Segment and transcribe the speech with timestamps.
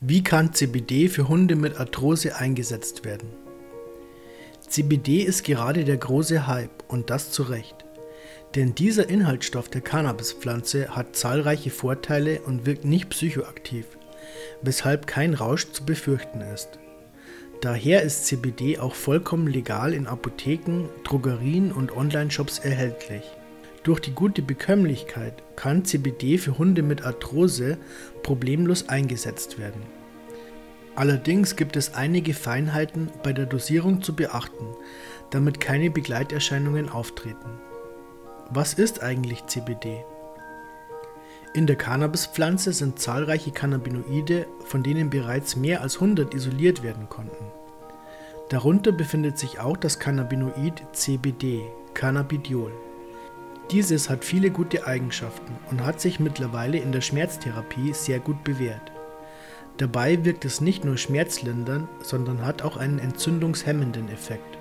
[0.00, 3.30] Wie kann CBD für Hunde mit Arthrose eingesetzt werden?
[4.68, 7.86] CBD ist gerade der große Hype und das zu Recht.
[8.54, 13.86] Denn dieser Inhaltsstoff der Cannabispflanze hat zahlreiche Vorteile und wirkt nicht psychoaktiv,
[14.60, 16.78] weshalb kein Rausch zu befürchten ist.
[17.62, 23.22] Daher ist CBD auch vollkommen legal in Apotheken, Drogerien und Online-Shops erhältlich.
[23.86, 27.78] Durch die gute Bekömmlichkeit kann CBD für Hunde mit Arthrose
[28.24, 29.80] problemlos eingesetzt werden.
[30.96, 34.66] Allerdings gibt es einige Feinheiten bei der Dosierung zu beachten,
[35.30, 37.60] damit keine Begleiterscheinungen auftreten.
[38.50, 40.04] Was ist eigentlich CBD?
[41.54, 47.52] In der Cannabispflanze sind zahlreiche Cannabinoide, von denen bereits mehr als 100 isoliert werden konnten.
[48.48, 51.62] Darunter befindet sich auch das Cannabinoid CBD,
[51.94, 52.72] Cannabidiol.
[53.72, 58.92] Dieses hat viele gute Eigenschaften und hat sich mittlerweile in der Schmerztherapie sehr gut bewährt.
[59.78, 64.56] Dabei wirkt es nicht nur schmerzlindernd, sondern hat auch einen entzündungshemmenden Effekt.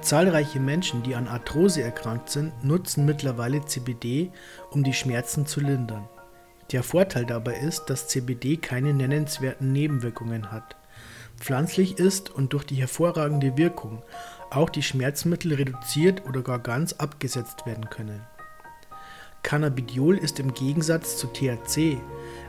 [0.00, 4.30] Zahlreiche Menschen, die an Arthrose erkrankt sind, nutzen mittlerweile CBD,
[4.70, 6.08] um die Schmerzen zu lindern.
[6.70, 10.76] Der Vorteil dabei ist, dass CBD keine nennenswerten Nebenwirkungen hat,
[11.38, 14.02] pflanzlich ist und durch die hervorragende Wirkung
[14.56, 18.20] auch die Schmerzmittel reduziert oder gar ganz abgesetzt werden können.
[19.42, 21.98] Cannabidiol ist im Gegensatz zu THC,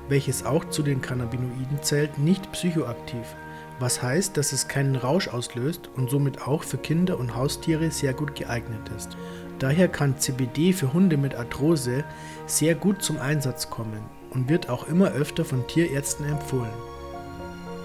[0.07, 3.35] welches auch zu den Cannabinoiden zählt, nicht psychoaktiv,
[3.79, 8.13] was heißt, dass es keinen Rausch auslöst und somit auch für Kinder und Haustiere sehr
[8.13, 9.17] gut geeignet ist.
[9.59, 12.03] Daher kann CBD für Hunde mit Arthrose
[12.45, 16.73] sehr gut zum Einsatz kommen und wird auch immer öfter von Tierärzten empfohlen.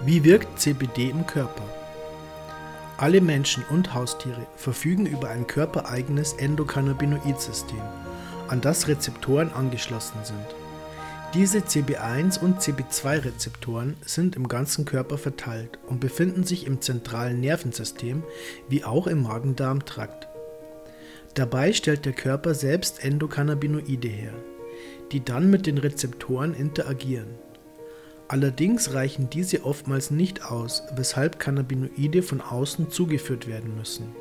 [0.05, 1.80] Wie wirkt CBD im Körper?
[3.01, 7.81] Alle Menschen und Haustiere verfügen über ein körpereigenes Endokannabinoid-System,
[8.47, 10.45] an das Rezeptoren angeschlossen sind.
[11.33, 18.21] Diese CB1 und CB2-Rezeptoren sind im ganzen Körper verteilt und befinden sich im zentralen Nervensystem
[18.69, 20.27] wie auch im Magen-Darm-Trakt.
[21.33, 24.33] Dabei stellt der Körper selbst Endokannabinoide her,
[25.11, 27.29] die dann mit den Rezeptoren interagieren.
[28.31, 34.15] Allerdings reichen diese oftmals nicht aus, weshalb Cannabinoide von außen zugeführt werden müssen.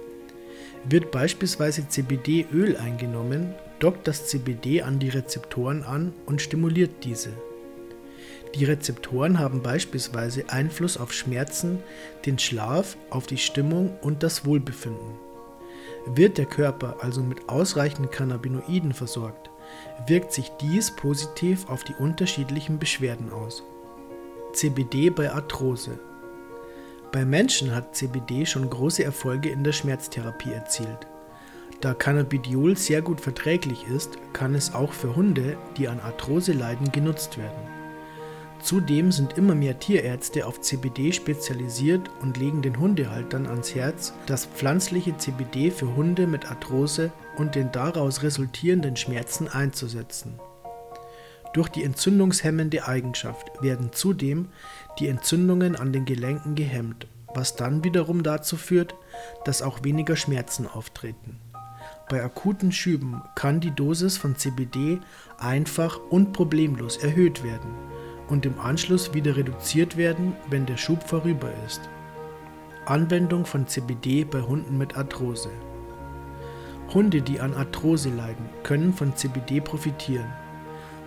[0.82, 7.30] Wird beispielsweise CBD-Öl eingenommen, dockt das CBD an die Rezeptoren an und stimuliert diese.
[8.56, 11.78] Die Rezeptoren haben beispielsweise Einfluss auf Schmerzen,
[12.26, 15.20] den Schlaf, auf die Stimmung und das Wohlbefinden.
[16.06, 19.50] Wird der Körper also mit ausreichend Cannabinoiden versorgt,
[20.08, 23.62] wirkt sich dies positiv auf die unterschiedlichen Beschwerden aus.
[24.52, 25.98] CBD bei Arthrose.
[27.12, 31.06] Bei Menschen hat CBD schon große Erfolge in der Schmerztherapie erzielt.
[31.80, 36.92] Da Cannabidiol sehr gut verträglich ist, kann es auch für Hunde, die an Arthrose leiden,
[36.92, 37.80] genutzt werden.
[38.62, 44.44] Zudem sind immer mehr Tierärzte auf CBD spezialisiert und legen den Hundehaltern ans Herz, das
[44.44, 50.38] pflanzliche CBD für Hunde mit Arthrose und den daraus resultierenden Schmerzen einzusetzen.
[51.52, 54.48] Durch die entzündungshemmende Eigenschaft werden zudem
[55.00, 58.94] die Entzündungen an den Gelenken gehemmt, was dann wiederum dazu führt,
[59.44, 61.38] dass auch weniger Schmerzen auftreten.
[62.08, 65.00] Bei akuten Schüben kann die Dosis von CBD
[65.38, 67.70] einfach und problemlos erhöht werden
[68.28, 71.80] und im Anschluss wieder reduziert werden, wenn der Schub vorüber ist.
[72.86, 75.50] Anwendung von CBD bei Hunden mit Arthrose.
[76.94, 80.32] Hunde, die an Arthrose leiden, können von CBD profitieren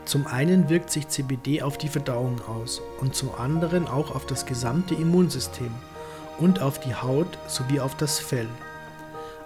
[0.06, 4.46] zum einen wirkt sich CBD auf die Verdauung aus und zum anderen auch auf das
[4.46, 5.72] gesamte Immunsystem
[6.40, 8.48] und auf die Haut sowie auf das Fell.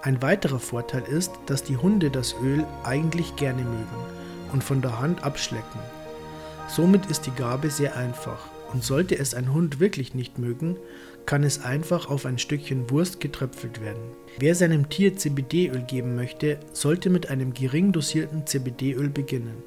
[0.02, 4.06] Ein weiterer Vorteil ist, dass die Hunde das Öl eigentlich gerne mögen
[4.52, 5.80] und von der Hand abschlecken.
[6.68, 8.40] Somit ist die Gabe sehr einfach
[8.74, 10.78] und sollte es ein Hund wirklich nicht mögen,
[11.26, 14.02] kann es einfach auf ein Stückchen Wurst getröpfelt werden.
[14.40, 19.64] Wer seinem Tier CBD-Öl geben möchte, sollte mit einem gering dosierten CBD-Öl beginnen.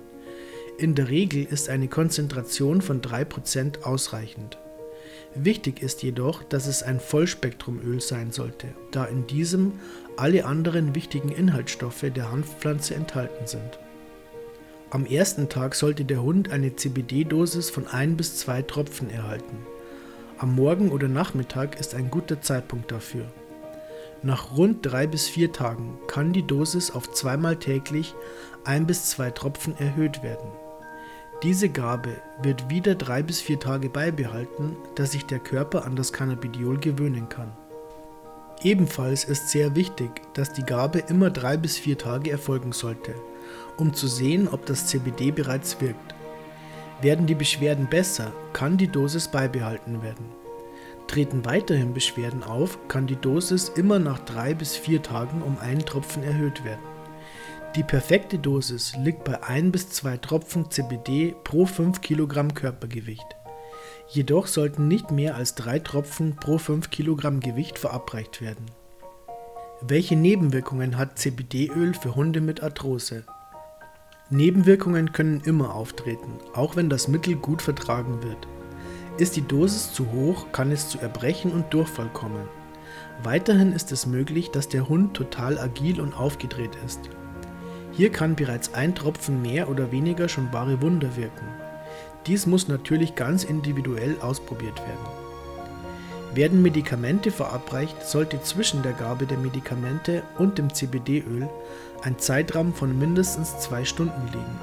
[0.80, 4.56] In der Regel ist eine Konzentration von 3% ausreichend.
[5.34, 9.74] Wichtig ist jedoch, dass es ein Vollspektrumöl sein sollte, da in diesem
[10.16, 13.78] alle anderen wichtigen Inhaltsstoffe der Hanfpflanze enthalten sind.
[14.88, 19.59] Am ersten Tag sollte der Hund eine CBD-Dosis von 1 bis 2 Tropfen erhalten.
[20.38, 23.26] Am Morgen oder Nachmittag ist ein guter Zeitpunkt dafür.
[24.22, 28.15] Nach rund 3 bis 4 Tagen kann die Dosis auf zweimal täglich
[28.65, 30.48] 1 bis 2 Tropfen erhöht werden.
[31.42, 36.13] Diese Gabe wird wieder drei bis vier Tage beibehalten, dass sich der Körper an das
[36.13, 37.51] Cannabidiol gewöhnen kann.
[38.63, 43.15] Ebenfalls ist sehr wichtig, dass die Gabe immer drei bis vier Tage erfolgen sollte,
[43.78, 46.15] um zu sehen, ob das CBD bereits wirkt.
[47.01, 50.27] Werden die Beschwerden besser, kann die Dosis beibehalten werden.
[51.07, 55.86] Treten weiterhin Beschwerden auf, kann die Dosis immer nach drei bis vier Tagen um einen
[55.86, 56.99] Tropfen erhöht werden.
[57.77, 63.37] Die perfekte Dosis liegt bei 1 bis 2 Tropfen CBD pro 5 Kilogramm Körpergewicht.
[64.09, 68.67] Jedoch sollten nicht mehr als 3 Tropfen pro 5 Kilogramm Gewicht verabreicht werden.
[69.83, 73.22] Welche Nebenwirkungen hat CBD-Öl für Hunde mit Arthrose?
[74.31, 78.49] Nebenwirkungen können immer auftreten, auch wenn das Mittel gut vertragen wird.
[79.17, 82.49] Ist die Dosis zu hoch, kann es zu Erbrechen und Durchfall kommen.
[83.22, 87.11] Weiterhin ist es möglich, dass der Hund total agil und aufgedreht ist.
[87.92, 91.47] Hier kann bereits ein Tropfen mehr oder weniger schon wahre Wunder wirken.
[92.27, 95.31] Dies muss natürlich ganz individuell ausprobiert werden.
[96.34, 101.48] Werden Medikamente verabreicht, sollte zwischen der Gabe der Medikamente und dem CBD-Öl
[102.03, 104.60] ein Zeitraum von mindestens zwei Stunden liegen.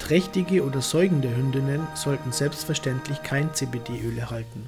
[0.00, 4.66] Trächtige oder säugende Hündinnen sollten selbstverständlich kein CBD-Öl erhalten,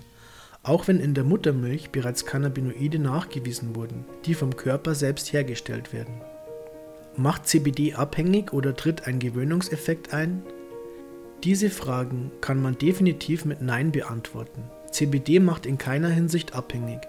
[0.63, 6.21] auch wenn in der Muttermilch bereits Cannabinoide nachgewiesen wurden, die vom Körper selbst hergestellt werden.
[7.17, 10.43] Macht CBD abhängig oder tritt ein Gewöhnungseffekt ein?
[11.45, 14.65] Diese Fragen kann man definitiv mit Nein beantworten.
[14.91, 17.01] CBD macht in keiner Hinsicht abhängig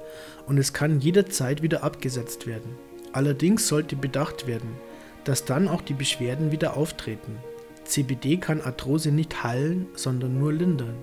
[0.46, 2.76] und es kann jederzeit wieder abgesetzt werden.
[3.14, 4.76] Allerdings sollte bedacht werden,
[5.24, 7.38] dass dann auch die Beschwerden wieder auftreten.
[7.86, 10.96] CBD kann Arthrose nicht heilen, sondern nur lindern.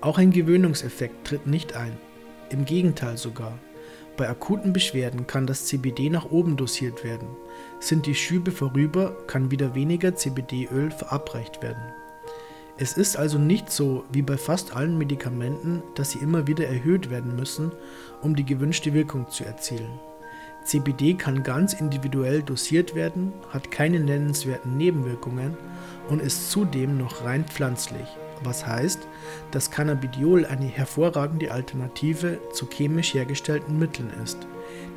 [0.00, 1.96] Auch ein Gewöhnungseffekt tritt nicht ein.
[2.50, 3.58] Im Gegenteil sogar.
[4.16, 7.28] Bei akuten Beschwerden kann das CBD nach oben dosiert werden.
[7.80, 11.82] Sind die Schübe vorüber, kann wieder weniger CBD-Öl verabreicht werden.
[12.78, 17.10] Es ist also nicht so wie bei fast allen Medikamenten, dass sie immer wieder erhöht
[17.10, 17.72] werden müssen,
[18.22, 19.98] um die gewünschte Wirkung zu erzielen.
[20.64, 25.56] CBD kann ganz individuell dosiert werden, hat keine nennenswerten Nebenwirkungen
[26.08, 28.08] und ist zudem noch rein pflanzlich,
[28.42, 29.06] was heißt,
[29.50, 34.38] dass Cannabidiol eine hervorragende Alternative zu chemisch hergestellten Mitteln ist,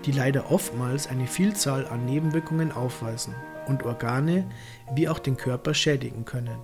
[0.06, 3.36] die leider oftmals eine Vielzahl an Nebenwirkungen aufweisen
[3.68, 4.50] und Organe
[4.94, 6.60] wie auch den Körper schädigen können.